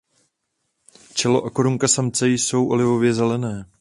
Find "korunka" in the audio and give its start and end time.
1.49-1.87